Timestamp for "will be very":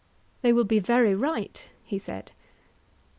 0.51-1.13